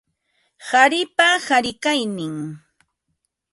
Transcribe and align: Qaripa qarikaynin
Qaripa 0.67 1.27
qarikaynin 1.45 2.35